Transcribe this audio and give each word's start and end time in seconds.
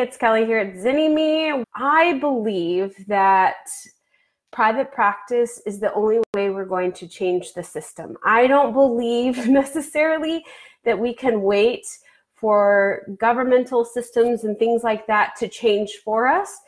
it's 0.00 0.16
Kelly 0.16 0.44
here 0.44 0.58
at 0.58 0.74
Zynnyme. 0.74 1.64
I 1.74 2.14
believe 2.18 2.94
that 3.06 3.68
private 4.52 4.92
practice 4.92 5.60
is 5.66 5.80
the 5.80 5.92
only 5.94 6.20
way 6.34 6.50
we're 6.50 6.64
going 6.64 6.92
to 6.92 7.08
change 7.08 7.52
the 7.52 7.62
system. 7.62 8.16
I 8.24 8.46
don't 8.46 8.72
believe 8.72 9.48
necessarily 9.48 10.44
that 10.84 10.98
we 10.98 11.14
can 11.14 11.42
wait 11.42 11.86
for 12.34 13.06
governmental 13.18 13.84
systems 13.84 14.44
and 14.44 14.58
things 14.58 14.82
like 14.82 15.06
that 15.06 15.34
to 15.38 15.48
change 15.48 16.00
for 16.04 16.26
us. 16.26 16.58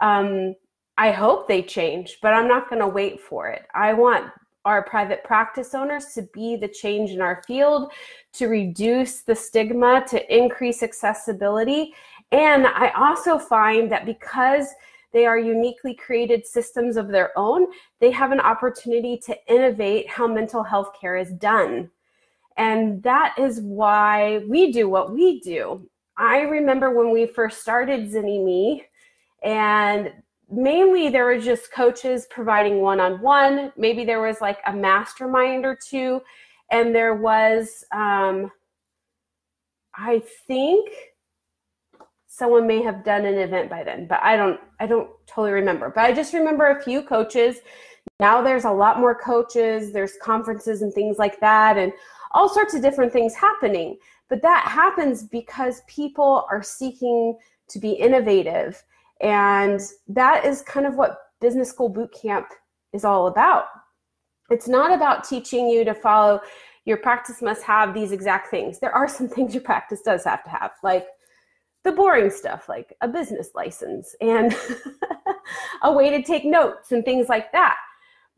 Um, 0.00 0.54
I 0.98 1.12
hope 1.12 1.48
they 1.48 1.62
change, 1.62 2.18
but 2.20 2.34
I'm 2.34 2.48
not 2.48 2.68
going 2.68 2.82
to 2.82 2.88
wait 2.88 3.20
for 3.20 3.48
it. 3.48 3.66
I 3.74 3.92
want 3.92 4.30
our 4.64 4.82
private 4.82 5.24
practice 5.24 5.74
owners 5.74 6.06
to 6.14 6.22
be 6.34 6.56
the 6.56 6.68
change 6.68 7.10
in 7.10 7.20
our 7.20 7.42
field, 7.46 7.92
to 8.34 8.46
reduce 8.46 9.22
the 9.22 9.34
stigma, 9.34 10.04
to 10.08 10.34
increase 10.34 10.82
accessibility. 10.82 11.94
And 12.32 12.66
I 12.66 12.90
also 12.96 13.38
find 13.38 13.92
that 13.92 14.06
because 14.06 14.68
they 15.12 15.26
are 15.26 15.38
uniquely 15.38 15.94
created 15.94 16.46
systems 16.46 16.96
of 16.96 17.08
their 17.08 17.36
own, 17.38 17.66
they 18.00 18.10
have 18.10 18.32
an 18.32 18.40
opportunity 18.40 19.18
to 19.26 19.36
innovate 19.46 20.08
how 20.08 20.26
mental 20.26 20.62
health 20.62 20.92
care 20.98 21.16
is 21.16 21.30
done. 21.34 21.90
And 22.56 23.02
that 23.02 23.34
is 23.38 23.60
why 23.60 24.38
we 24.48 24.72
do 24.72 24.88
what 24.88 25.12
we 25.12 25.40
do. 25.40 25.88
I 26.16 26.40
remember 26.40 26.90
when 26.90 27.10
we 27.10 27.26
first 27.26 27.60
started 27.60 28.10
Zynnyme, 28.10 28.82
and 29.42 30.12
mainly 30.52 31.08
there 31.08 31.24
were 31.24 31.38
just 31.38 31.72
coaches 31.72 32.26
providing 32.30 32.80
one-on-one 32.80 33.72
maybe 33.76 34.04
there 34.04 34.20
was 34.20 34.40
like 34.42 34.58
a 34.66 34.72
mastermind 34.72 35.64
or 35.64 35.74
two 35.74 36.20
and 36.70 36.94
there 36.94 37.14
was 37.14 37.84
um, 37.92 38.50
i 39.94 40.22
think 40.46 40.90
someone 42.32 42.66
may 42.66 42.80
have 42.80 43.04
done 43.04 43.24
an 43.24 43.36
event 43.36 43.68
by 43.68 43.82
then 43.82 44.06
but 44.06 44.20
i 44.22 44.36
don't 44.36 44.58
i 44.80 44.86
don't 44.86 45.10
totally 45.26 45.52
remember 45.52 45.90
but 45.94 46.04
i 46.04 46.12
just 46.12 46.32
remember 46.32 46.70
a 46.70 46.82
few 46.82 47.02
coaches 47.02 47.58
now 48.20 48.40
there's 48.40 48.64
a 48.64 48.70
lot 48.70 48.98
more 48.98 49.14
coaches 49.14 49.92
there's 49.92 50.14
conferences 50.22 50.82
and 50.82 50.92
things 50.94 51.18
like 51.18 51.38
that 51.40 51.76
and 51.76 51.92
all 52.32 52.48
sorts 52.48 52.74
of 52.74 52.80
different 52.80 53.12
things 53.12 53.34
happening 53.34 53.96
but 54.28 54.40
that 54.40 54.66
happens 54.66 55.24
because 55.24 55.82
people 55.86 56.46
are 56.50 56.62
seeking 56.62 57.36
to 57.68 57.78
be 57.78 57.92
innovative 57.92 58.82
and 59.20 59.80
that 60.08 60.44
is 60.44 60.62
kind 60.62 60.86
of 60.86 60.96
what 60.96 61.18
business 61.40 61.68
school 61.68 61.88
boot 61.88 62.12
camp 62.12 62.48
is 62.92 63.04
all 63.04 63.26
about. 63.26 63.66
It's 64.50 64.68
not 64.68 64.92
about 64.92 65.24
teaching 65.24 65.68
you 65.68 65.84
to 65.84 65.94
follow 65.94 66.40
your 66.84 66.96
practice 66.96 67.40
must 67.40 67.62
have 67.62 67.94
these 67.94 68.10
exact 68.10 68.50
things. 68.50 68.80
There 68.80 68.94
are 68.94 69.06
some 69.08 69.28
things 69.34 69.54
your 69.54 69.62
practice 69.62 70.00
does 70.02 70.24
have 70.24 70.42
to 70.44 70.50
have, 70.50 70.72
like 70.82 71.06
the 71.84 71.92
boring 71.92 72.30
stuff, 72.30 72.68
like 72.68 72.94
a 73.00 73.08
business 73.08 73.50
license 73.54 74.14
and 74.20 74.56
a 75.82 75.92
way 75.92 76.10
to 76.10 76.22
take 76.22 76.44
notes 76.44 76.92
and 76.92 77.04
things 77.04 77.28
like 77.28 77.50
that. 77.52 77.76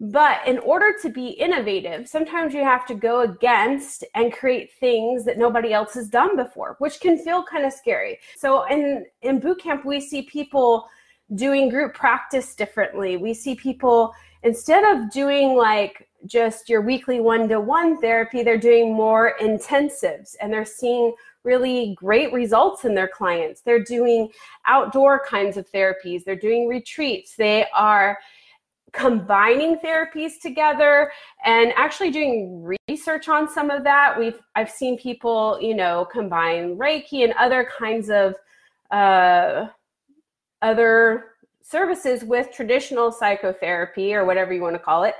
But 0.01 0.47
in 0.47 0.59
order 0.59 0.93
to 1.03 1.09
be 1.09 1.29
innovative, 1.29 2.09
sometimes 2.09 2.53
you 2.53 2.65
have 2.65 2.85
to 2.87 2.95
go 2.95 3.21
against 3.21 4.05
and 4.15 4.33
create 4.33 4.73
things 4.81 5.25
that 5.25 5.39
nobody 5.39 5.73
else 5.73 5.95
has 5.95 6.09
done 6.09 6.37
before, 6.37 6.77
which 6.79 7.01
can 7.01 7.17
feel 7.17 7.45
kind 7.45 7.65
of 7.65 7.73
scary. 7.73 8.19
So 8.37 8.65
in 8.65 9.07
in 9.23 9.39
boot 9.39 9.63
camp, 9.63 9.85
we 9.85 10.01
see 10.01 10.23
people 10.23 10.89
doing 11.37 11.69
group 11.69 11.95
practice 11.95 12.55
differently. 12.55 13.17
We 13.17 13.35
see 13.35 13.55
people 13.55 14.13
instead 14.43 14.85
of 14.85 15.11
doing 15.11 15.57
like 15.57 16.09
just 16.27 16.69
your 16.69 16.83
weekly 16.83 17.21
one-to-one 17.21 18.01
therapy, 18.01 18.43
they're 18.43 18.59
doing 18.59 18.95
more 18.95 19.35
intensives 19.41 20.35
and 20.41 20.53
they're 20.53 20.65
seeing 20.65 21.15
really 21.45 21.95
great 21.97 22.33
results 22.33 22.85
in 22.85 22.95
their 22.95 23.09
clients. 23.09 23.61
They're 23.61 23.83
doing 23.83 24.31
outdoor 24.67 25.25
kinds 25.25 25.57
of 25.57 25.71
therapies, 25.71 26.25
they're 26.25 26.37
doing 26.37 26.67
retreats, 26.69 27.37
they 27.37 27.67
are 27.75 28.19
combining 28.93 29.77
therapies 29.79 30.41
together 30.41 31.11
and 31.45 31.73
actually 31.75 32.13
doing 32.13 32.77
research 32.89 33.29
on 33.29 33.49
some 33.49 33.69
of 33.71 33.83
that. 33.83 34.17
We've 34.19 34.41
i've 34.55 34.71
seen 34.71 34.97
people 34.97 35.59
you 35.61 35.75
know 35.75 36.07
combine 36.11 36.77
reiki 36.77 37.25
and 37.25 37.33
other 37.33 37.69
kinds 37.77 38.09
of 38.09 38.37
uh, 38.93 39.67
other 40.63 41.33
services 41.61 42.23
with 42.23 42.53
traditional 42.53 43.11
psychotherapy 43.11 44.15
or 44.15 44.25
whatever 44.25 44.53
you 44.53 44.63
want 44.63 44.77
to 44.77 44.79
call 44.79 45.03
it. 45.03 45.15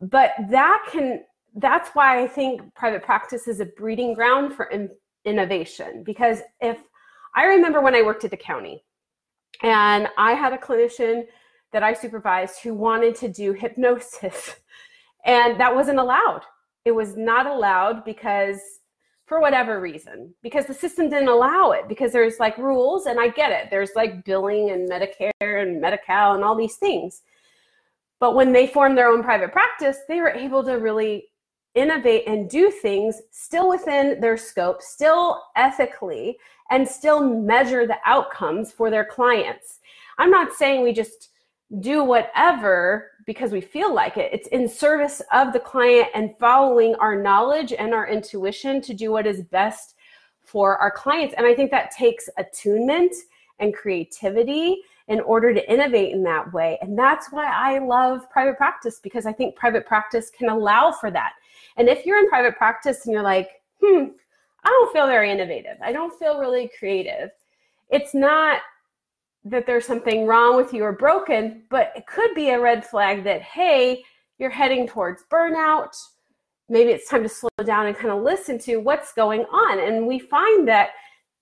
But 0.00 0.34
that 0.50 0.86
can 0.90 1.24
that's 1.56 1.90
why 1.94 2.22
i 2.22 2.28
think 2.28 2.60
private 2.74 3.02
practice 3.02 3.48
is 3.48 3.60
a 3.60 3.64
breeding 3.64 4.14
ground 4.14 4.52
for 4.52 4.66
innovation 5.26 6.02
because 6.04 6.40
if 6.60 6.78
i 7.34 7.44
remember 7.44 7.80
when 7.82 7.94
i 7.94 8.00
worked 8.00 8.24
at 8.24 8.30
the 8.30 8.36
county 8.36 8.82
and 9.62 10.08
i 10.16 10.32
had 10.32 10.52
a 10.52 10.58
clinician 10.58 11.24
that 11.72 11.82
I 11.82 11.92
supervised 11.92 12.60
who 12.62 12.74
wanted 12.74 13.14
to 13.16 13.28
do 13.28 13.52
hypnosis. 13.52 14.56
And 15.24 15.58
that 15.58 15.74
wasn't 15.74 15.98
allowed. 15.98 16.42
It 16.84 16.92
was 16.92 17.16
not 17.16 17.46
allowed 17.46 18.04
because, 18.04 18.60
for 19.24 19.40
whatever 19.40 19.80
reason, 19.80 20.32
because 20.40 20.66
the 20.66 20.72
system 20.72 21.10
didn't 21.10 21.26
allow 21.26 21.72
it, 21.72 21.88
because 21.88 22.12
there's 22.12 22.38
like 22.38 22.56
rules, 22.58 23.06
and 23.06 23.18
I 23.18 23.30
get 23.30 23.50
it. 23.50 23.66
There's 23.68 23.90
like 23.96 24.24
billing 24.24 24.70
and 24.70 24.88
Medicare 24.88 25.32
and 25.62 25.80
Medi 25.80 25.96
Cal 26.06 26.36
and 26.36 26.44
all 26.44 26.54
these 26.54 26.76
things. 26.76 27.22
But 28.20 28.36
when 28.36 28.52
they 28.52 28.68
formed 28.68 28.96
their 28.96 29.08
own 29.08 29.24
private 29.24 29.50
practice, 29.50 29.98
they 30.06 30.20
were 30.20 30.30
able 30.30 30.62
to 30.62 30.74
really 30.74 31.26
innovate 31.76 32.24
and 32.26 32.50
do 32.50 32.70
things 32.70 33.20
still 33.30 33.68
within 33.68 34.20
their 34.20 34.36
scope, 34.36 34.82
still 34.82 35.42
ethically, 35.54 36.38
and 36.70 36.88
still 36.88 37.24
measure 37.24 37.86
the 37.86 37.98
outcomes 38.04 38.72
for 38.72 38.90
their 38.90 39.04
clients. 39.04 39.78
I'm 40.18 40.30
not 40.30 40.52
saying 40.52 40.82
we 40.82 40.92
just 40.92 41.30
do 41.80 42.02
whatever 42.02 43.10
because 43.26 43.52
we 43.52 43.60
feel 43.60 43.92
like 43.94 44.16
it. 44.16 44.32
It's 44.32 44.48
in 44.48 44.68
service 44.68 45.20
of 45.32 45.52
the 45.52 45.60
client 45.60 46.08
and 46.14 46.34
following 46.38 46.94
our 46.96 47.20
knowledge 47.20 47.72
and 47.72 47.92
our 47.92 48.08
intuition 48.08 48.80
to 48.82 48.94
do 48.94 49.12
what 49.12 49.26
is 49.26 49.42
best 49.42 49.94
for 50.44 50.78
our 50.78 50.90
clients. 50.90 51.34
And 51.36 51.46
I 51.46 51.54
think 51.54 51.70
that 51.72 51.90
takes 51.90 52.28
attunement 52.38 53.14
and 53.58 53.74
creativity 53.74 54.78
in 55.08 55.20
order 55.20 55.54
to 55.54 55.72
innovate 55.72 56.12
in 56.12 56.22
that 56.24 56.52
way. 56.52 56.78
And 56.82 56.98
that's 56.98 57.30
why 57.30 57.46
I 57.46 57.78
love 57.78 58.28
private 58.30 58.56
practice 58.56 59.00
because 59.00 59.26
I 59.26 59.32
think 59.32 59.56
private 59.56 59.86
practice 59.86 60.30
can 60.30 60.48
allow 60.48 60.92
for 60.92 61.10
that. 61.10 61.32
And 61.76 61.88
if 61.88 62.06
you're 62.06 62.18
in 62.18 62.28
private 62.28 62.56
practice 62.56 63.04
and 63.04 63.12
you're 63.12 63.22
like, 63.22 63.50
hmm, 63.80 64.04
I 64.64 64.68
don't 64.68 64.92
feel 64.92 65.06
very 65.06 65.30
innovative, 65.30 65.76
I 65.82 65.92
don't 65.92 66.18
feel 66.18 66.40
really 66.40 66.70
creative, 66.78 67.30
it's 67.90 68.14
not 68.14 68.62
that 69.44 69.66
there's 69.66 69.86
something 69.86 70.26
wrong 70.26 70.56
with 70.56 70.72
you 70.72 70.82
or 70.82 70.92
broken, 70.92 71.62
but 71.70 71.92
it 71.94 72.06
could 72.06 72.34
be 72.34 72.50
a 72.50 72.60
red 72.60 72.84
flag 72.84 73.22
that, 73.24 73.42
hey, 73.42 74.02
you're 74.38 74.50
heading 74.50 74.88
towards 74.88 75.22
burnout. 75.30 75.96
Maybe 76.68 76.90
it's 76.90 77.08
time 77.08 77.22
to 77.22 77.28
slow 77.28 77.48
down 77.64 77.86
and 77.86 77.96
kind 77.96 78.10
of 78.10 78.24
listen 78.24 78.58
to 78.60 78.78
what's 78.78 79.12
going 79.12 79.42
on. 79.42 79.78
And 79.78 80.06
we 80.06 80.18
find 80.18 80.66
that 80.66 80.90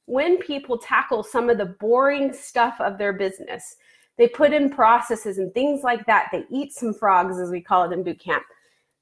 when 0.04 0.36
people 0.36 0.76
tackle 0.76 1.22
some 1.22 1.48
of 1.48 1.56
the 1.56 1.76
boring 1.80 2.32
stuff 2.34 2.76
of 2.78 2.98
their 2.98 3.14
business, 3.14 3.76
they 4.18 4.28
put 4.28 4.52
in 4.52 4.68
processes 4.68 5.38
and 5.38 5.52
things 5.54 5.82
like 5.82 6.04
that, 6.06 6.28
they 6.30 6.44
eat 6.50 6.72
some 6.72 6.92
frogs, 6.92 7.38
as 7.38 7.50
we 7.50 7.60
call 7.60 7.90
it 7.90 7.94
in 7.94 8.02
boot 8.02 8.20
camp. 8.20 8.44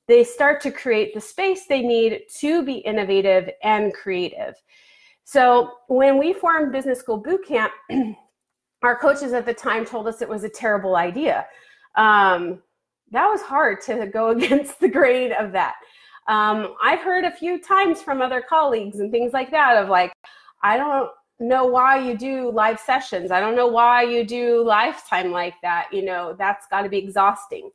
They 0.08 0.24
start 0.24 0.60
to 0.62 0.70
create 0.70 1.14
the 1.14 1.20
space 1.20 1.66
they 1.66 1.82
need 1.82 2.22
to 2.38 2.64
be 2.64 2.74
innovative 2.74 3.50
and 3.62 3.94
creative. 3.94 4.54
So 5.24 5.72
when 5.88 6.18
we 6.18 6.32
formed 6.32 6.72
Business 6.72 6.98
School 6.98 7.18
Boot 7.18 7.46
Camp, 7.46 7.72
our 8.82 8.98
coaches 8.98 9.32
at 9.32 9.46
the 9.46 9.54
time 9.54 9.84
told 9.84 10.08
us 10.08 10.20
it 10.20 10.28
was 10.28 10.44
a 10.44 10.48
terrible 10.48 10.96
idea. 10.96 11.46
Um, 11.96 12.62
that 13.12 13.28
was 13.28 13.42
hard 13.42 13.80
to 13.82 14.06
go 14.12 14.28
against 14.36 14.80
the 14.80 14.88
grain 14.88 15.32
of 15.32 15.52
that. 15.52 15.74
Um, 16.28 16.74
I've 16.82 17.00
heard 17.00 17.24
a 17.24 17.32
few 17.32 17.60
times 17.60 18.00
from 18.00 18.20
other 18.20 18.42
colleagues 18.42 19.00
and 19.00 19.10
things 19.10 19.32
like 19.32 19.50
that 19.50 19.76
of 19.76 19.88
like, 19.88 20.12
I 20.62 20.76
don't 20.76 21.10
know 21.40 21.66
why 21.66 21.98
you 21.98 22.16
do 22.16 22.50
live 22.50 22.78
sessions. 22.78 23.32
I 23.32 23.40
don't 23.40 23.56
know 23.56 23.66
why 23.66 24.02
you 24.02 24.24
do 24.24 24.62
lifetime 24.62 25.32
like 25.32 25.54
that. 25.62 25.88
You 25.92 26.04
know, 26.04 26.34
that's 26.38 26.66
got 26.68 26.82
to 26.82 26.88
be 26.88 26.98
exhausting. 26.98 27.70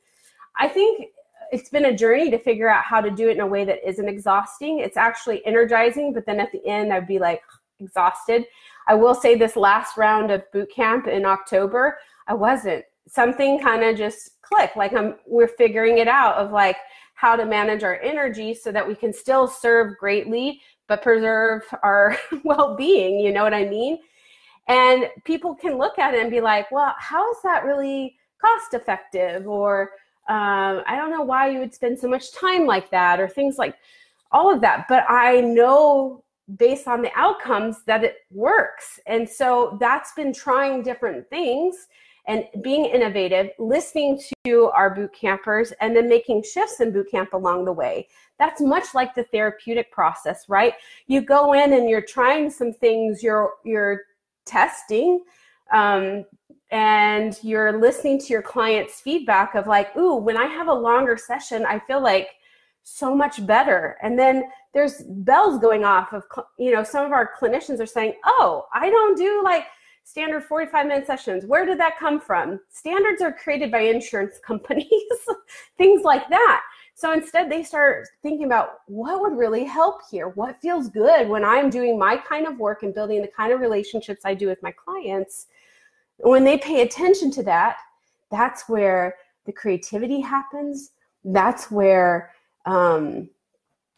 I 0.57 0.69
think 0.69 1.07
it's 1.51 1.69
been 1.69 1.85
a 1.85 1.95
journey 1.95 2.29
to 2.31 2.39
figure 2.39 2.69
out 2.69 2.83
how 2.83 3.01
to 3.01 3.11
do 3.11 3.29
it 3.29 3.33
in 3.33 3.39
a 3.39 3.47
way 3.47 3.65
that 3.65 3.87
isn't 3.87 4.07
exhausting. 4.07 4.79
It's 4.79 4.97
actually 4.97 5.45
energizing, 5.45 6.13
but 6.13 6.25
then 6.25 6.39
at 6.39 6.51
the 6.51 6.65
end, 6.65 6.91
I'd 6.91 7.07
be 7.07 7.19
like 7.19 7.41
exhausted. 7.79 8.45
I 8.87 8.95
will 8.95 9.15
say 9.15 9.35
this 9.35 9.55
last 9.55 9.97
round 9.97 10.31
of 10.31 10.49
boot 10.51 10.71
camp 10.71 11.07
in 11.07 11.25
October, 11.25 11.97
I 12.27 12.33
wasn't. 12.33 12.85
Something 13.07 13.59
kind 13.59 13.83
of 13.83 13.97
just 13.97 14.41
clicked. 14.41 14.75
Like 14.75 14.93
I'm 14.93 15.15
we're 15.25 15.47
figuring 15.47 15.99
it 15.99 16.07
out 16.07 16.35
of 16.35 16.51
like 16.51 16.77
how 17.13 17.35
to 17.35 17.45
manage 17.45 17.83
our 17.83 17.99
energy 18.01 18.53
so 18.53 18.71
that 18.71 18.87
we 18.87 18.93
can 18.93 19.13
still 19.13 19.47
serve 19.47 19.97
greatly 19.97 20.61
but 20.87 21.01
preserve 21.01 21.63
our 21.83 22.17
well-being, 22.43 23.19
you 23.19 23.31
know 23.31 23.43
what 23.43 23.53
I 23.53 23.65
mean? 23.65 23.99
And 24.67 25.09
people 25.23 25.55
can 25.55 25.77
look 25.77 25.99
at 25.99 26.13
it 26.13 26.21
and 26.21 26.31
be 26.31 26.41
like, 26.41 26.71
well, 26.71 26.93
how 26.97 27.29
is 27.31 27.37
that 27.43 27.63
really 27.63 28.17
cost 28.41 28.73
effective? 28.73 29.47
Or 29.47 29.91
um, 30.29 30.83
I 30.85 30.95
don't 30.95 31.11
know 31.11 31.23
why 31.23 31.49
you 31.49 31.59
would 31.59 31.73
spend 31.73 31.97
so 31.97 32.07
much 32.07 32.33
time 32.33 32.65
like 32.65 32.89
that, 32.91 33.19
or 33.19 33.27
things 33.27 33.57
like 33.57 33.75
all 34.31 34.53
of 34.53 34.61
that. 34.61 34.85
But 34.89 35.05
I 35.09 35.41
know 35.41 36.23
based 36.55 36.87
on 36.87 37.01
the 37.01 37.11
outcomes 37.15 37.83
that 37.85 38.03
it 38.03 38.17
works. 38.31 38.99
And 39.05 39.27
so 39.27 39.77
that's 39.79 40.13
been 40.13 40.33
trying 40.33 40.81
different 40.81 41.29
things 41.29 41.87
and 42.27 42.45
being 42.61 42.85
innovative, 42.85 43.51
listening 43.57 44.21
to 44.45 44.65
our 44.75 44.93
boot 44.93 45.13
campers, 45.13 45.71
and 45.79 45.95
then 45.95 46.09
making 46.09 46.43
shifts 46.43 46.79
in 46.81 46.91
boot 46.91 47.09
camp 47.09 47.33
along 47.33 47.65
the 47.65 47.71
way. 47.71 48.07
That's 48.37 48.61
much 48.61 48.93
like 48.93 49.15
the 49.15 49.23
therapeutic 49.23 49.91
process, 49.91 50.47
right? 50.47 50.73
You 51.07 51.21
go 51.21 51.53
in 51.53 51.73
and 51.73 51.89
you're 51.89 52.01
trying 52.01 52.49
some 52.49 52.73
things, 52.73 53.23
you're 53.23 53.53
you're 53.63 54.01
testing, 54.45 55.23
um, 55.73 56.25
and 56.71 57.37
you're 57.43 57.79
listening 57.79 58.19
to 58.19 58.27
your 58.27 58.41
client's 58.41 58.99
feedback 58.99 59.55
of 59.55 59.67
like, 59.67 59.95
ooh, 59.95 60.15
when 60.15 60.37
I 60.37 60.45
have 60.45 60.67
a 60.67 60.73
longer 60.73 61.17
session, 61.17 61.65
I 61.65 61.79
feel 61.79 62.01
like 62.01 62.29
so 62.83 63.15
much 63.15 63.45
better. 63.45 63.97
And 64.01 64.17
then 64.17 64.43
there's 64.73 65.03
bells 65.07 65.59
going 65.59 65.83
off 65.83 66.13
of, 66.13 66.23
you 66.57 66.71
know, 66.71 66.83
some 66.83 67.05
of 67.05 67.11
our 67.11 67.31
clinicians 67.39 67.79
are 67.79 67.85
saying, 67.85 68.13
oh, 68.25 68.65
I 68.73 68.89
don't 68.89 69.17
do 69.17 69.41
like 69.43 69.65
standard 70.03 70.43
45 70.43 70.87
minute 70.87 71.05
sessions. 71.05 71.45
Where 71.45 71.65
did 71.65 71.79
that 71.79 71.99
come 71.99 72.19
from? 72.19 72.59
Standards 72.69 73.21
are 73.21 73.33
created 73.33 73.71
by 73.71 73.79
insurance 73.79 74.39
companies, 74.45 74.87
things 75.77 76.03
like 76.03 76.29
that. 76.29 76.61
So 76.95 77.13
instead, 77.13 77.51
they 77.51 77.61
start 77.61 78.07
thinking 78.23 78.45
about 78.45 78.79
what 78.87 79.21
would 79.21 79.37
really 79.37 79.65
help 79.65 80.01
here? 80.09 80.29
What 80.29 80.59
feels 80.61 80.89
good 80.89 81.29
when 81.29 81.45
I'm 81.45 81.69
doing 81.69 81.99
my 81.99 82.17
kind 82.17 82.47
of 82.47 82.57
work 82.57 82.81
and 82.81 82.93
building 82.93 83.21
the 83.21 83.27
kind 83.27 83.53
of 83.53 83.59
relationships 83.59 84.21
I 84.25 84.33
do 84.33 84.47
with 84.47 84.63
my 84.63 84.71
clients? 84.71 85.45
When 86.17 86.43
they 86.43 86.57
pay 86.57 86.81
attention 86.81 87.31
to 87.31 87.43
that, 87.43 87.77
that's 88.31 88.67
where 88.67 89.15
the 89.45 89.51
creativity 89.53 90.19
happens. 90.19 90.91
That's 91.23 91.71
where 91.71 92.31
um, 92.65 93.29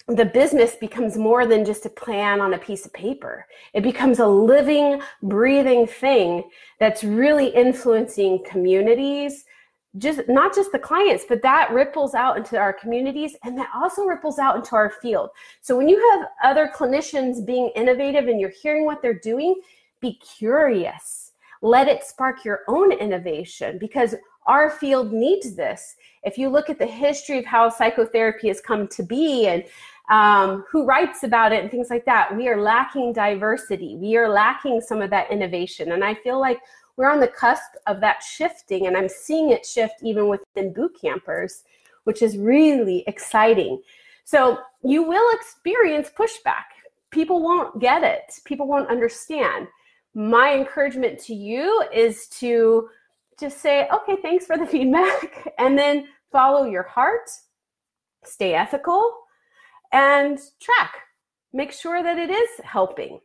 the 0.07 0.25
business 0.25 0.75
becomes 0.75 1.17
more 1.17 1.45
than 1.45 1.63
just 1.63 1.85
a 1.85 1.89
plan 1.89 2.41
on 2.41 2.53
a 2.53 2.57
piece 2.57 2.85
of 2.85 2.93
paper. 2.93 3.45
It 3.73 3.83
becomes 3.83 4.19
a 4.19 4.27
living, 4.27 5.01
breathing 5.21 5.85
thing 5.85 6.49
that's 6.79 7.03
really 7.03 7.47
influencing 7.47 8.43
communities, 8.43 9.45
just 9.97 10.21
not 10.27 10.55
just 10.55 10.71
the 10.71 10.79
clients, 10.79 11.25
but 11.27 11.41
that 11.41 11.71
ripples 11.71 12.13
out 12.15 12.37
into 12.37 12.57
our 12.57 12.73
communities 12.73 13.35
and 13.43 13.57
that 13.57 13.69
also 13.75 14.03
ripples 14.03 14.39
out 14.39 14.55
into 14.55 14.75
our 14.75 14.89
field. 14.89 15.29
So 15.61 15.77
when 15.77 15.89
you 15.89 15.99
have 16.11 16.27
other 16.43 16.71
clinicians 16.75 17.45
being 17.45 17.71
innovative 17.75 18.27
and 18.27 18.39
you're 18.39 18.53
hearing 18.61 18.85
what 18.85 19.01
they're 19.01 19.13
doing, 19.13 19.59
be 19.99 20.19
curious. 20.37 21.28
Let 21.61 21.87
it 21.87 22.03
spark 22.03 22.45
your 22.45 22.61
own 22.67 22.91
innovation 22.91 23.77
because 23.77 24.15
our 24.47 24.69
field 24.69 25.11
needs 25.11 25.55
this. 25.55 25.95
If 26.23 26.37
you 26.37 26.49
look 26.49 26.69
at 26.69 26.79
the 26.79 26.87
history 26.87 27.39
of 27.39 27.45
how 27.45 27.69
psychotherapy 27.69 28.47
has 28.47 28.61
come 28.61 28.87
to 28.87 29.03
be 29.03 29.47
and 29.47 29.63
um, 30.09 30.65
who 30.69 30.85
writes 30.85 31.23
about 31.23 31.53
it 31.53 31.61
and 31.61 31.71
things 31.71 31.89
like 31.89 32.05
that. 32.05 32.35
We 32.35 32.47
are 32.47 32.59
lacking 32.59 33.13
diversity. 33.13 33.95
We 33.95 34.17
are 34.17 34.27
lacking 34.27 34.81
some 34.81 35.01
of 35.01 35.11
that 35.11 35.31
innovation. 35.31 35.91
And 35.91 36.03
I 36.03 36.15
feel 36.15 36.39
like 36.39 36.59
we're 36.97 37.09
on 37.09 37.19
the 37.19 37.27
cusp 37.27 37.71
of 37.87 38.01
that 38.01 38.21
shifting, 38.21 38.87
and 38.87 38.97
I'm 38.97 39.07
seeing 39.07 39.51
it 39.51 39.65
shift 39.65 40.03
even 40.03 40.27
within 40.27 40.73
boot 40.73 40.97
campers, 40.99 41.63
which 42.03 42.21
is 42.21 42.37
really 42.37 43.05
exciting. 43.07 43.81
So 44.25 44.59
you 44.83 45.03
will 45.03 45.33
experience 45.33 46.09
pushback. 46.09 46.65
People 47.11 47.41
won't 47.41 47.79
get 47.79 48.03
it, 48.03 48.33
people 48.43 48.67
won't 48.67 48.89
understand. 48.89 49.67
My 50.13 50.53
encouragement 50.53 51.19
to 51.25 51.33
you 51.33 51.83
is 51.93 52.27
to 52.39 52.89
just 53.39 53.59
say, 53.61 53.87
okay, 53.93 54.17
thanks 54.21 54.45
for 54.45 54.57
the 54.57 54.65
feedback, 54.67 55.53
and 55.57 55.77
then 55.77 56.07
follow 56.31 56.65
your 56.65 56.83
heart, 56.83 57.29
stay 58.23 58.53
ethical, 58.53 59.13
and 59.91 60.39
track. 60.59 60.95
Make 61.53 61.71
sure 61.71 62.03
that 62.03 62.17
it 62.19 62.29
is 62.29 62.49
helping. 62.63 63.19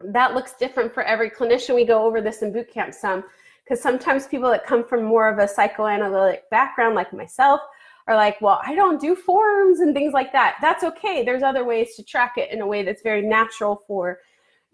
That 0.00 0.34
looks 0.34 0.54
different 0.54 0.92
for 0.92 1.04
every 1.04 1.30
clinician. 1.30 1.74
We 1.74 1.84
go 1.84 2.04
over 2.04 2.20
this 2.20 2.42
in 2.42 2.52
boot 2.52 2.72
camp 2.72 2.94
some 2.94 3.24
because 3.64 3.80
sometimes 3.80 4.26
people 4.26 4.50
that 4.50 4.66
come 4.66 4.84
from 4.84 5.04
more 5.04 5.28
of 5.28 5.38
a 5.38 5.48
psychoanalytic 5.48 6.50
background, 6.50 6.94
like 6.94 7.12
myself, 7.12 7.60
are 8.06 8.16
like, 8.16 8.38
well, 8.40 8.60
I 8.64 8.74
don't 8.74 9.00
do 9.00 9.16
forms 9.16 9.80
and 9.80 9.94
things 9.94 10.12
like 10.12 10.32
that. 10.32 10.56
That's 10.60 10.84
okay. 10.84 11.24
There's 11.24 11.42
other 11.42 11.64
ways 11.64 11.94
to 11.96 12.02
track 12.02 12.34
it 12.36 12.50
in 12.50 12.60
a 12.60 12.66
way 12.66 12.82
that's 12.82 13.02
very 13.02 13.22
natural 13.22 13.82
for 13.86 14.18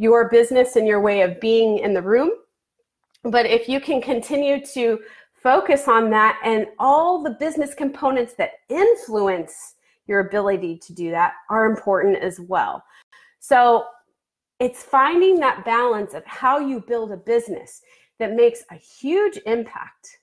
your 0.01 0.31
business 0.31 0.77
and 0.77 0.89
your 0.89 0.99
way 0.99 1.21
of 1.21 1.39
being 1.41 1.79
in 1.79 1.93
the 1.93 2.01
room. 2.01 2.31
But 3.23 3.45
if 3.45 3.69
you 3.69 3.83
can 3.83 4.01
continue 4.01 4.65
to 4.69 4.99
focus 5.35 5.89
on 5.89 6.09
that 6.09 6.41
and 6.43 6.67
all 6.79 7.23
the 7.23 7.37
business 7.39 7.75
components 7.75 8.33
that 8.39 8.53
influence 8.71 9.75
your 10.07 10.21
ability 10.21 10.79
to 10.79 10.95
do 10.95 11.11
that 11.11 11.35
are 11.51 11.67
important 11.67 12.17
as 12.17 12.41
well. 12.41 12.83
So 13.41 13.85
it's 14.59 14.83
finding 14.83 15.39
that 15.41 15.67
balance 15.67 16.15
of 16.15 16.25
how 16.25 16.59
you 16.59 16.81
build 16.81 17.13
a 17.13 17.19
business 17.19 17.83
that 18.19 18.33
makes 18.33 18.65
a 18.71 18.77
huge 18.77 19.39
impact. 19.45 20.19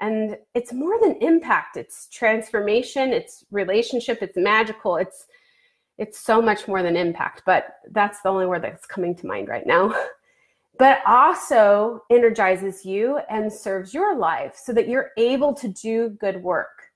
And 0.00 0.36
it's 0.54 0.72
more 0.72 1.00
than 1.00 1.16
impact, 1.20 1.76
it's 1.76 2.08
transformation, 2.08 3.12
it's 3.12 3.44
relationship, 3.52 4.18
it's 4.22 4.36
magical, 4.36 4.96
it's 4.96 5.26
it's 5.98 6.18
so 6.18 6.40
much 6.40 6.66
more 6.68 6.82
than 6.82 6.96
impact, 6.96 7.42
but 7.44 7.76
that's 7.90 8.22
the 8.22 8.28
only 8.28 8.46
word 8.46 8.62
that's 8.62 8.86
coming 8.86 9.14
to 9.16 9.26
mind 9.26 9.48
right 9.48 9.66
now. 9.66 9.94
But 10.78 11.00
also 11.08 12.04
energizes 12.08 12.84
you 12.84 13.18
and 13.28 13.52
serves 13.52 13.92
your 13.92 14.16
life 14.16 14.54
so 14.54 14.72
that 14.74 14.86
you're 14.86 15.10
able 15.16 15.52
to 15.54 15.66
do 15.66 16.10
good 16.10 16.40
work 16.40 16.88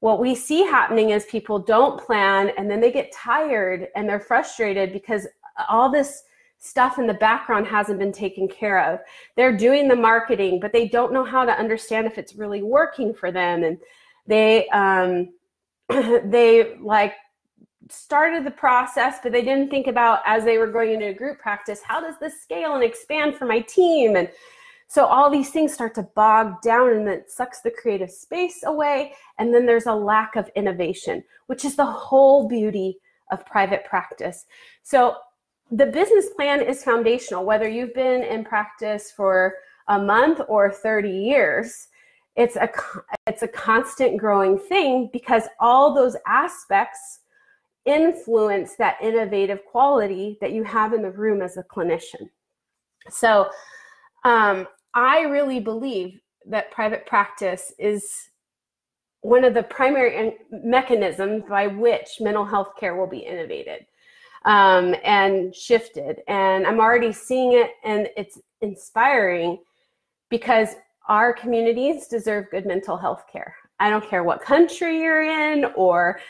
what 0.00 0.18
we 0.18 0.34
see 0.34 0.62
happening 0.62 1.10
is 1.10 1.26
people 1.26 1.58
don't 1.58 2.00
plan 2.00 2.50
and 2.56 2.70
then 2.70 2.80
they 2.80 2.90
get 2.90 3.12
tired 3.12 3.88
and 3.94 4.08
they're 4.08 4.18
frustrated 4.18 4.92
because 4.92 5.26
all 5.68 5.90
this 5.90 6.24
stuff 6.58 6.98
in 6.98 7.06
the 7.06 7.14
background 7.14 7.66
hasn't 7.66 7.98
been 7.98 8.12
taken 8.12 8.48
care 8.48 8.92
of. 8.92 9.00
They're 9.36 9.56
doing 9.56 9.88
the 9.88 9.96
marketing, 9.96 10.58
but 10.58 10.72
they 10.72 10.88
don't 10.88 11.12
know 11.12 11.24
how 11.24 11.44
to 11.44 11.52
understand 11.52 12.06
if 12.06 12.18
it's 12.18 12.34
really 12.34 12.62
working 12.62 13.14
for 13.14 13.30
them. 13.30 13.62
And 13.62 13.78
they, 14.26 14.68
um, 14.68 15.34
they 15.88 16.76
like 16.80 17.14
started 17.92 18.44
the 18.44 18.50
process, 18.50 19.18
but 19.22 19.32
they 19.32 19.42
didn't 19.42 19.70
think 19.70 19.86
about 19.86 20.20
as 20.26 20.44
they 20.44 20.58
were 20.58 20.66
going 20.66 20.92
into 20.92 21.08
a 21.08 21.14
group 21.14 21.38
practice, 21.38 21.80
how 21.82 22.00
does 22.00 22.18
this 22.18 22.40
scale 22.42 22.74
and 22.74 22.84
expand 22.84 23.36
for 23.36 23.46
my 23.46 23.60
team? 23.60 24.16
And 24.16 24.28
so 24.88 25.06
all 25.06 25.30
these 25.30 25.50
things 25.50 25.72
start 25.72 25.94
to 25.94 26.02
bog 26.02 26.60
down 26.62 26.90
and 26.90 27.08
it 27.08 27.30
sucks 27.30 27.60
the 27.60 27.70
creative 27.70 28.10
space 28.10 28.64
away. 28.64 29.14
And 29.38 29.54
then 29.54 29.64
there's 29.64 29.86
a 29.86 29.94
lack 29.94 30.34
of 30.34 30.50
innovation, 30.56 31.22
which 31.46 31.64
is 31.64 31.76
the 31.76 31.86
whole 31.86 32.48
beauty 32.48 32.98
of 33.30 33.46
private 33.46 33.84
practice. 33.84 34.46
So 34.82 35.14
the 35.70 35.86
business 35.86 36.30
plan 36.30 36.60
is 36.60 36.82
foundational, 36.82 37.44
whether 37.44 37.68
you've 37.68 37.94
been 37.94 38.24
in 38.24 38.44
practice 38.44 39.12
for 39.12 39.54
a 39.86 39.98
month 39.98 40.40
or 40.48 40.72
30 40.72 41.08
years. 41.08 41.86
It's 42.34 42.56
a 42.56 42.68
it's 43.26 43.42
a 43.42 43.48
constant 43.48 44.18
growing 44.18 44.58
thing 44.58 45.10
because 45.12 45.44
all 45.60 45.94
those 45.94 46.16
aspects 46.26 47.19
influence 47.84 48.76
that 48.76 48.96
innovative 49.02 49.64
quality 49.64 50.38
that 50.40 50.52
you 50.52 50.62
have 50.64 50.92
in 50.92 51.02
the 51.02 51.10
room 51.10 51.42
as 51.42 51.56
a 51.56 51.62
clinician. 51.62 52.28
So 53.08 53.48
um, 54.24 54.66
I 54.94 55.22
really 55.22 55.60
believe 55.60 56.20
that 56.46 56.70
private 56.70 57.06
practice 57.06 57.72
is 57.78 58.30
one 59.22 59.44
of 59.44 59.54
the 59.54 59.62
primary 59.62 60.36
mechanisms 60.50 61.44
by 61.48 61.66
which 61.66 62.08
mental 62.20 62.44
health 62.44 62.72
care 62.78 62.96
will 62.96 63.06
be 63.06 63.18
innovated 63.18 63.86
um, 64.44 64.94
and 65.04 65.54
shifted. 65.54 66.20
And 66.28 66.66
I'm 66.66 66.80
already 66.80 67.12
seeing 67.12 67.52
it, 67.52 67.72
and 67.84 68.08
it's 68.16 68.40
inspiring 68.62 69.58
because 70.30 70.76
our 71.08 71.32
communities 71.32 72.06
deserve 72.06 72.50
good 72.50 72.66
mental 72.66 72.96
health 72.96 73.24
care. 73.30 73.54
I 73.78 73.90
don't 73.90 74.08
care 74.08 74.24
what 74.24 74.42
country 74.42 75.02
you're 75.02 75.22
in, 75.22 75.66
or 75.76 76.20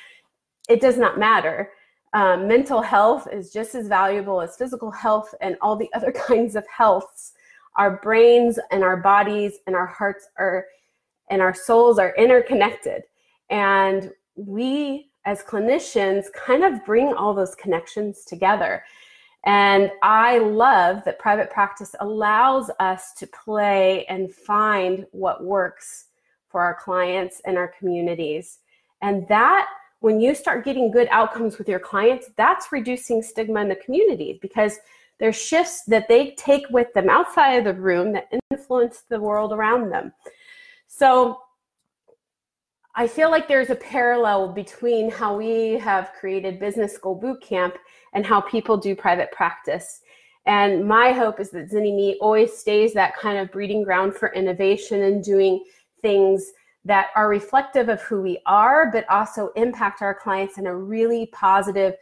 it 0.71 0.81
does 0.81 0.97
not 0.97 1.19
matter. 1.19 1.71
Um, 2.13 2.49
mental 2.49 2.81
health 2.81 3.29
is 3.33 3.53
just 3.53 3.75
as 3.75 3.89
valuable 3.89 4.41
as 4.41 4.57
physical 4.57 4.91
health 4.91 5.35
and 5.41 5.57
all 5.61 5.77
the 5.77 5.91
other 5.95 6.13
kinds 6.13 6.57
of 6.57 6.65
healths. 6.67 7.33
Our 7.77 7.99
brains 8.03 8.59
and 8.71 8.83
our 8.83 8.97
bodies 8.97 9.59
and 9.67 9.77
our 9.77 9.87
hearts 9.87 10.29
are 10.39 10.67
and 11.31 11.41
our 11.41 11.55
souls 11.55 11.99
are 12.01 12.15
interconnected. 12.17 13.03
And 13.51 14.11
we 14.35 15.11
as 15.25 15.43
clinicians 15.43 16.25
kind 16.33 16.65
of 16.65 16.85
bring 16.85 17.13
all 17.13 17.35
those 17.35 17.55
connections 17.55 18.25
together. 18.25 18.83
And 19.45 19.91
i 20.03 20.39
love 20.39 21.03
that 21.05 21.19
private 21.19 21.51
practice 21.51 21.95
allows 22.01 22.71
us 22.79 23.15
to 23.15 23.27
play 23.27 24.05
and 24.07 24.33
find 24.33 25.07
what 25.13 25.45
works 25.45 26.07
for 26.49 26.63
our 26.63 26.75
clients 26.75 27.41
and 27.45 27.57
our 27.57 27.69
communities. 27.69 28.59
And 29.03 29.27
that 29.29 29.69
when 30.01 30.21
you 30.21 30.35
start 30.35 30.65
getting 30.65 30.91
good 30.91 31.09
outcomes 31.11 31.59
with 31.59 31.69
your 31.69 31.79
clients 31.79 32.31
that's 32.37 32.73
reducing 32.73 33.23
stigma 33.23 33.61
in 33.61 33.69
the 33.69 33.77
community 33.77 34.39
because 34.43 34.79
there's 35.19 35.37
shifts 35.37 35.83
that 35.85 36.09
they 36.09 36.31
take 36.33 36.65
with 36.71 36.93
them 36.95 37.11
outside 37.11 37.53
of 37.57 37.65
the 37.65 37.81
room 37.81 38.13
that 38.13 38.33
influence 38.51 39.05
the 39.09 39.21
world 39.21 39.53
around 39.53 39.91
them. 39.91 40.13
So 40.89 41.39
I 42.97 43.07
feel 43.07 43.31
like 43.31 43.47
there's 43.47 43.71
a 43.71 43.77
parallel 43.77 44.53
between 44.53 45.11
how 45.11 45.37
we 45.37 45.79
have 45.79 46.13
created 46.19 46.59
Business 46.59 46.95
School 46.95 47.21
Bootcamp 47.21 47.75
and 48.15 48.25
how 48.27 48.41
people 48.41 48.77
do 48.77 48.97
private 48.97 49.31
practice. 49.31 50.01
And 50.47 50.87
my 50.89 51.13
hope 51.13 51.39
is 51.39 51.51
that 51.51 51.71
Zynnyme 51.71 52.17
always 52.21 52.57
stays 52.57 52.95
that 52.95 53.17
kind 53.17 53.39
of 53.39 53.53
breeding 53.53 53.85
ground 53.85 54.15
for 54.15 54.33
innovation 54.33 55.03
and 55.03 55.23
doing 55.23 55.63
things 56.01 56.51
that 56.85 57.09
are 57.15 57.29
reflective 57.29 57.89
of 57.89 58.01
who 58.03 58.23
we 58.23 58.39
are, 58.47 58.91
but 58.91 59.09
also 59.11 59.51
impact 59.57 60.03
our 60.03 60.15
clients 60.15 60.59
in 60.59 60.67
a 60.67 60.75
really 60.75 61.27
positive, 61.27 61.95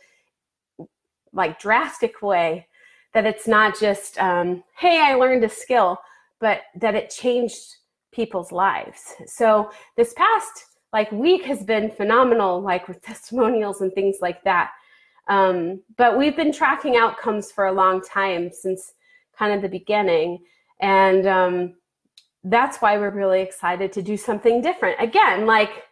like 1.32 1.58
drastic 1.58 2.22
way. 2.22 2.66
That 3.14 3.26
it's 3.26 3.48
not 3.48 3.78
just, 3.78 4.18
um, 4.18 4.62
hey, 4.76 5.00
I 5.00 5.14
learned 5.14 5.42
a 5.42 5.48
skill, 5.48 5.98
but 6.40 6.60
that 6.76 6.94
it 6.94 7.10
changed 7.10 7.76
people's 8.12 8.52
lives. 8.52 9.14
So 9.26 9.70
this 9.96 10.12
past 10.14 10.66
like 10.92 11.10
week 11.12 11.44
has 11.44 11.62
been 11.62 11.90
phenomenal, 11.90 12.60
like 12.60 12.88
with 12.88 13.02
testimonials 13.10 13.80
and 13.80 13.92
things 13.92 14.16
like 14.20 14.42
that. 14.44 14.70
Um, 15.28 15.82
but 15.96 16.16
we've 16.16 16.36
been 16.36 16.52
tracking 16.52 16.96
outcomes 16.96 17.52
for 17.52 17.66
a 17.66 17.72
long 17.72 18.00
time 18.00 18.50
since 18.52 18.94
kind 19.38 19.52
of 19.52 19.62
the 19.62 19.68
beginning. 19.68 20.38
And 20.80 21.26
um, 21.26 21.74
that's 22.50 22.78
why 22.78 22.96
we're 22.96 23.10
really 23.10 23.40
excited 23.40 23.92
to 23.92 24.02
do 24.02 24.16
something 24.16 24.60
different. 24.60 24.96
Again, 25.00 25.46
like 25.46 25.84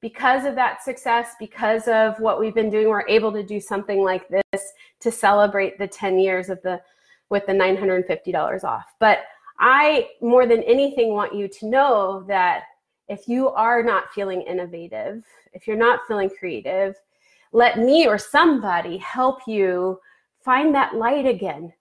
because 0.00 0.44
of 0.44 0.54
that 0.54 0.82
success, 0.82 1.34
because 1.40 1.88
of 1.88 2.18
what 2.20 2.38
we've 2.38 2.54
been 2.54 2.70
doing, 2.70 2.88
we're 2.88 3.08
able 3.08 3.32
to 3.32 3.42
do 3.42 3.60
something 3.60 4.02
like 4.02 4.28
this 4.28 4.72
to 5.00 5.10
celebrate 5.10 5.78
the 5.78 5.88
10 5.88 6.18
years 6.18 6.48
of 6.48 6.62
the 6.62 6.80
with 7.30 7.44
the 7.46 7.52
$950 7.52 8.64
off. 8.64 8.94
But 9.00 9.20
I 9.60 10.08
more 10.20 10.46
than 10.46 10.62
anything 10.62 11.12
want 11.12 11.34
you 11.34 11.48
to 11.48 11.66
know 11.66 12.24
that 12.28 12.62
if 13.08 13.26
you 13.26 13.48
are 13.50 13.82
not 13.82 14.12
feeling 14.12 14.42
innovative, 14.42 15.24
if 15.52 15.66
you're 15.66 15.76
not 15.76 16.00
feeling 16.06 16.30
creative, 16.30 16.94
let 17.52 17.78
me 17.78 18.06
or 18.06 18.18
somebody 18.18 18.98
help 18.98 19.40
you 19.46 19.98
find 20.44 20.74
that 20.74 20.94
light 20.94 21.26
again 21.26 21.72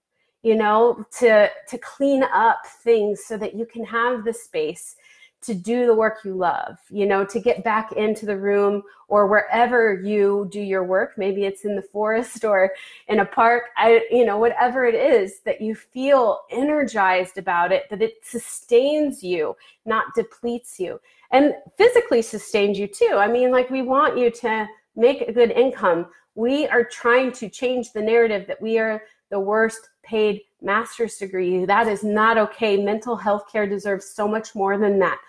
you 0.48 0.56
know 0.56 1.06
to 1.20 1.50
to 1.68 1.77
clean 1.77 2.24
up 2.24 2.66
things 2.84 3.25
so 3.25 3.38
that 3.38 3.54
you 3.56 3.66
can 3.66 3.84
have 3.84 4.24
the 4.24 4.34
space 4.34 4.96
to 5.42 5.54
do 5.54 5.86
the 5.86 5.94
work 5.94 6.18
you 6.25 6.34
love 6.34 6.77
you 6.89 7.06
know 7.06 7.25
to 7.25 7.39
get 7.39 7.63
back 7.63 7.92
into 7.94 8.25
the 8.25 8.38
room 8.38 8.82
or 9.08 9.27
wherever 9.27 9.94
you 9.94 10.48
do 10.51 10.60
your 10.60 10.84
work. 10.84 11.18
Maybe 11.18 11.46
it's 11.46 11.63
in 11.63 11.75
the 11.75 11.82
forest 11.82 12.44
or 12.44 12.74
in 13.08 13.20
a 13.20 13.25
park. 13.25 13.63
I 13.77 14.06
you 14.12 14.25
know 14.25 14.38
whatever 14.38 14.86
it 14.86 14.96
is 14.96 15.39
that 15.46 15.62
you 15.62 15.75
feel 15.75 16.42
energized 16.51 17.38
about 17.38 17.72
it 17.72 17.89
that 17.89 18.01
it 18.01 18.16
sustains 18.24 19.24
you 19.24 19.56
not 19.86 20.13
depletes 20.16 20.80
you 20.80 21.00
and 21.32 21.54
physically 21.77 22.22
sustains 22.22 22.77
you 22.77 22.88
too. 22.88 23.16
I 23.18 23.27
mean 23.27 23.51
like 23.51 23.70
we 23.70 23.82
want 23.82 24.18
you 24.18 24.30
to 24.32 24.68
make 24.96 25.22
a 25.22 25.32
good 25.32 25.51
income. 25.51 26.08
We 26.36 26.68
are 26.68 26.84
trying 26.84 27.32
to 27.34 27.50
change 27.50 27.94
the 27.94 28.01
narrative 28.01 28.46
that 28.48 28.62
we 28.62 28.77
are 28.77 29.04
the 29.29 29.39
worst 29.39 29.89
paid 30.03 30.41
master's 30.62 31.17
degree. 31.17 31.65
That 31.65 31.88
is 31.88 32.03
not 32.03 32.38
okay. 32.38 32.77
Mental 32.77 33.15
health 33.15 33.51
care 33.51 33.67
deserves 33.67 34.05
so 34.05 34.27
much 34.27 34.55
more 34.55 34.77
than 34.77 35.00
that. 35.00 35.19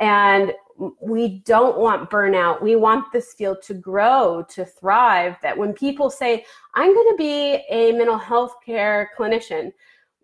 And 0.00 0.52
we 1.00 1.40
don't 1.44 1.78
want 1.78 2.10
burnout. 2.10 2.62
We 2.62 2.76
want 2.76 3.12
this 3.12 3.34
field 3.34 3.58
to 3.64 3.74
grow, 3.74 4.44
to 4.50 4.64
thrive. 4.64 5.36
That 5.42 5.56
when 5.56 5.72
people 5.72 6.10
say, 6.10 6.44
I'm 6.74 6.94
going 6.94 7.10
to 7.10 7.16
be 7.16 7.62
a 7.70 7.92
mental 7.92 8.18
health 8.18 8.56
care 8.64 9.10
clinician, 9.16 9.72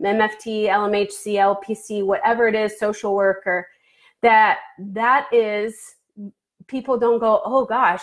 MFT, 0.00 0.68
LMHC, 0.68 1.34
LPC, 1.34 2.04
whatever 2.04 2.48
it 2.48 2.54
is, 2.54 2.78
social 2.78 3.14
worker, 3.14 3.68
that 4.22 4.58
that 4.78 5.28
is 5.32 5.96
people 6.66 6.98
don't 6.98 7.18
go, 7.18 7.40
oh 7.44 7.64
gosh, 7.64 8.02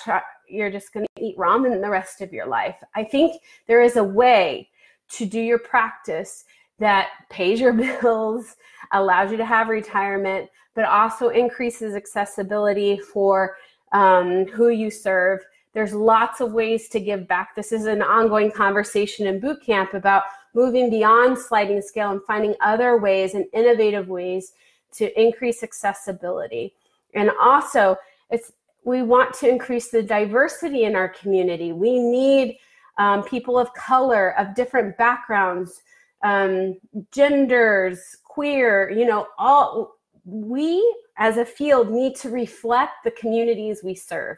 you're 0.49 0.71
just 0.71 0.93
going 0.93 1.05
to 1.15 1.23
eat 1.23 1.37
ramen 1.37 1.81
the 1.81 1.89
rest 1.89 2.21
of 2.21 2.33
your 2.33 2.47
life. 2.47 2.75
I 2.95 3.03
think 3.03 3.41
there 3.67 3.81
is 3.81 3.95
a 3.95 4.03
way 4.03 4.69
to 5.09 5.25
do 5.25 5.39
your 5.39 5.59
practice 5.59 6.45
that 6.79 7.09
pays 7.29 7.59
your 7.59 7.73
bills, 8.01 8.55
allows 8.91 9.31
you 9.31 9.37
to 9.37 9.45
have 9.45 9.67
retirement, 9.67 10.49
but 10.73 10.85
also 10.85 11.29
increases 11.29 11.95
accessibility 11.95 12.97
for 12.97 13.57
um, 13.91 14.45
who 14.47 14.69
you 14.69 14.91
serve. 14.91 15.39
There's 15.73 15.93
lots 15.93 16.41
of 16.41 16.53
ways 16.53 16.89
to 16.89 16.99
give 16.99 17.27
back. 17.27 17.55
This 17.55 17.71
is 17.71 17.85
an 17.85 18.01
ongoing 18.01 18.51
conversation 18.51 19.27
in 19.27 19.39
boot 19.39 19.61
camp 19.65 19.93
about 19.93 20.23
moving 20.53 20.89
beyond 20.89 21.37
sliding 21.37 21.81
scale 21.81 22.11
and 22.11 22.23
finding 22.23 22.55
other 22.61 22.97
ways 22.97 23.33
and 23.33 23.45
innovative 23.53 24.07
ways 24.07 24.53
to 24.93 25.21
increase 25.21 25.63
accessibility. 25.63 26.73
And 27.13 27.31
also, 27.41 27.97
it's 28.29 28.53
we 28.85 29.01
want 29.01 29.33
to 29.33 29.49
increase 29.49 29.89
the 29.89 30.03
diversity 30.03 30.83
in 30.83 30.95
our 30.95 31.09
community. 31.09 31.73
We 31.73 31.99
need 31.99 32.57
um, 32.97 33.23
people 33.23 33.57
of 33.57 33.73
color, 33.73 34.37
of 34.39 34.55
different 34.55 34.97
backgrounds, 34.97 35.81
um, 36.23 36.77
genders, 37.11 38.17
queer, 38.23 38.89
you 38.89 39.05
know, 39.05 39.27
all 39.37 39.95
we 40.25 40.95
as 41.17 41.37
a 41.37 41.45
field 41.45 41.89
need 41.89 42.15
to 42.15 42.29
reflect 42.29 43.03
the 43.03 43.11
communities 43.11 43.81
we 43.83 43.95
serve. 43.95 44.37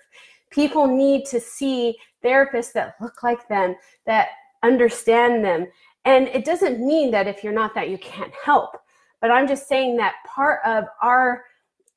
People 0.49 0.87
need 0.87 1.25
to 1.25 1.39
see 1.39 1.97
therapists 2.23 2.73
that 2.73 2.95
look 3.01 3.23
like 3.23 3.47
them, 3.47 3.75
that 4.05 4.29
understand 4.63 5.43
them. 5.43 5.67
And 6.05 6.27
it 6.29 6.45
doesn't 6.45 6.79
mean 6.79 7.11
that 7.11 7.27
if 7.27 7.43
you're 7.43 7.53
not 7.53 7.73
that, 7.75 7.89
you 7.89 7.97
can't 7.97 8.33
help. 8.43 8.77
But 9.21 9.31
I'm 9.31 9.47
just 9.47 9.67
saying 9.67 9.97
that 9.97 10.15
part 10.25 10.61
of 10.65 10.85
our 11.01 11.43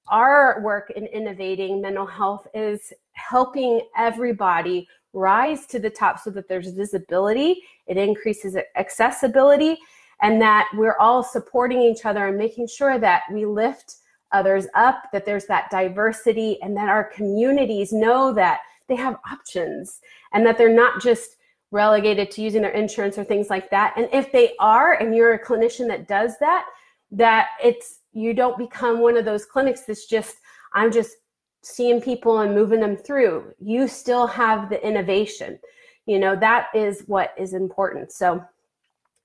our 0.09 0.61
work 0.63 0.91
in 0.97 1.07
innovating 1.07 1.81
mental 1.81 2.07
health 2.07 2.49
is 2.53 2.93
helping 3.13 3.81
everybody 3.97 4.89
rise 5.13 5.67
to 5.67 5.79
the 5.79 5.91
top 5.91 6.19
so 6.19 6.31
that 6.31 6.49
there's 6.49 6.71
visibility, 6.71 7.63
it 7.87 7.97
increases 7.97 8.57
accessibility, 8.77 9.77
and 10.23 10.41
that 10.41 10.69
we're 10.75 10.99
all 10.99 11.23
supporting 11.23 11.81
each 11.81 12.05
other 12.05 12.29
and 12.29 12.37
making 12.37 12.67
sure 12.67 12.99
that 12.99 13.23
we 13.33 13.47
lift 13.47 13.97
others 14.33 14.67
up, 14.75 15.05
that 15.13 15.25
there's 15.25 15.47
that 15.47 15.71
diversity, 15.71 16.61
and 16.63 16.77
that 16.77 16.89
our 16.89 17.05
communities 17.05 17.93
know 17.93 18.33
that 18.33 18.61
they 18.89 18.97
have 18.97 19.19
options 19.31 20.01
and 20.33 20.45
that 20.47 20.59
they're 20.59 20.75
not 20.75 21.01
just 21.01 21.37
relegated 21.73 22.31
to 22.31 22.43
using 22.43 22.63
their 22.63 22.73
insurance 22.73 23.17
or 23.17 23.25
things 23.25 23.49
like 23.49 23.71
that. 23.71 23.95
And 23.97 24.09
if 24.13 24.31
they 24.33 24.55
are, 24.59 24.95
and 24.95 25.15
you're 25.15 25.35
a 25.35 25.45
clinician 25.45 25.87
that 25.89 26.09
does 26.09 26.35
that, 26.41 26.67
that 27.13 27.49
it's 27.63 28.01
you 28.13 28.35
don't 28.35 28.59
become 28.59 29.01
one 29.01 29.17
of 29.17 29.25
those 29.25 29.45
clinics 29.45 29.83
that's 29.83 30.07
just 30.07 30.37
i'm 30.75 30.93
just 30.93 31.17
seeing 31.63 32.01
people 32.01 32.41
and 32.41 32.55
moving 32.55 32.81
them 32.81 32.97
through 32.97 33.53
you 33.59 33.87
still 33.87 34.27
have 34.27 34.71
the 34.71 34.87
innovation. 34.87 35.59
You 36.07 36.19
know 36.19 36.37
that 36.37 36.69
is 36.75 37.05
what 37.07 37.35
is 37.37 37.55
important. 37.55 38.13
So 38.13 38.43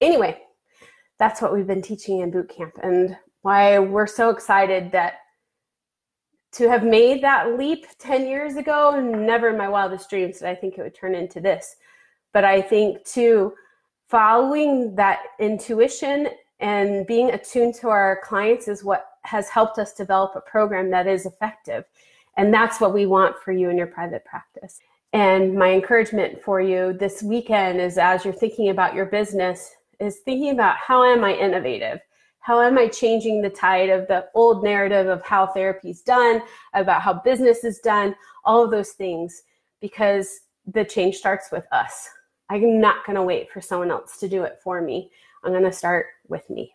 anyway 0.02 0.40
that's 1.18 1.42
what 1.42 1.54
we've 1.54 1.68
been 1.68 1.82
teaching 1.82 2.20
in 2.20 2.32
boot 2.32 2.50
camp 2.50 2.74
and 2.84 3.18
why 3.42 3.80
we're 3.80 4.08
so 4.08 4.30
excited 4.30 4.92
that 4.92 5.16
to 6.52 6.70
have 6.70 6.84
made 6.84 7.22
that 7.22 7.58
leap 7.58 7.86
10 8.00 8.28
years 8.28 8.56
ago 8.56 9.00
never 9.00 9.50
in 9.50 9.58
my 9.58 9.68
wildest 9.68 10.10
dreams 10.10 10.40
did 10.40 10.48
i 10.48 10.56
think 10.56 10.78
it 10.78 10.82
would 10.82 10.96
turn 10.96 11.16
into 11.16 11.40
this. 11.40 11.76
But 12.34 12.44
i 12.44 12.62
think 12.62 13.04
too 13.06 13.54
following 14.08 14.96
that 14.96 15.20
intuition 15.40 16.30
and 16.60 17.06
being 17.08 17.32
attuned 17.32 17.76
to 17.76 17.90
our 17.90 18.22
clients 18.24 18.68
is 18.68 18.84
what 18.84 19.08
has 19.24 19.50
helped 19.50 19.80
us 19.80 19.94
develop 19.94 20.36
a 20.36 20.42
program 20.42 20.90
that 20.92 21.08
is 21.08 21.26
effective. 21.26 21.84
And 22.38 22.54
that's 22.54 22.80
what 22.80 22.94
we 22.94 23.06
want 23.06 23.38
for 23.40 23.52
you 23.52 23.70
in 23.70 23.78
your 23.78 23.88
private 23.88 24.26
practice. 24.26 24.80
And 25.14 25.56
my 25.56 25.72
encouragement 25.72 26.42
for 26.42 26.60
you 26.60 26.94
this 26.94 27.24
weekend 27.24 27.80
is 27.80 27.98
as 27.98 28.26
you're 28.26 28.34
thinking 28.34 28.70
about 28.70 28.94
your 28.94 29.06
business, 29.06 29.72
is 30.00 30.18
thinking 30.26 30.52
about 30.52 30.76
how 30.76 31.04
am 31.04 31.24
I 31.24 31.34
innovative? 31.34 32.00
How 32.40 32.62
am 32.62 32.78
I 32.78 32.88
changing 32.88 33.42
the 33.42 33.50
tide 33.50 33.90
of 33.90 34.08
the 34.08 34.28
old 34.36 34.64
narrative 34.64 35.08
of 35.08 35.26
how 35.26 35.48
therapy 35.48 35.90
is 35.90 36.02
done, 36.02 36.42
about 36.74 37.02
how 37.02 37.14
business 37.14 37.64
is 37.64 37.80
done, 37.80 38.14
all 38.44 38.64
of 38.64 38.72
those 38.72 38.92
things, 38.92 39.42
because 39.82 40.42
the 40.68 40.84
change 40.84 41.16
starts 41.16 41.52
with 41.52 41.66
us. 41.72 42.10
I'm 42.50 42.80
not 42.80 43.06
going 43.06 43.16
to 43.16 43.24
wait 43.24 43.52
for 43.52 43.62
someone 43.62 43.92
else 43.92 44.18
to 44.20 44.28
do 44.28 44.44
it 44.44 44.60
for 44.64 44.82
me. 44.82 45.10
I'm 45.44 45.52
going 45.52 45.64
to 45.64 45.72
start 45.72 46.08
with 46.28 46.48
me. 46.50 46.74